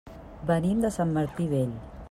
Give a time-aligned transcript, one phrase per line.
[0.51, 1.81] Venim de Sant Martí Vell.